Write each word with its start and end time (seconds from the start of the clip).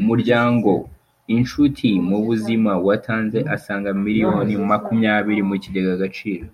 Umuryango 0.00 0.70
“Inshuti 1.36 1.88
mu 2.08 2.18
buzima” 2.26 2.72
watanze 2.86 3.38
asaga 3.54 3.88
miliyoni 4.02 4.52
makumyabiri 4.70 5.42
mu 5.48 5.54
kigega 5.62 5.92
Agaciro 5.98 6.46